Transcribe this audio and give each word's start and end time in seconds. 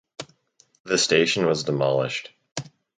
The 0.83 0.97
station 0.97 1.45
was 1.45 1.63
demolished. 1.63 2.31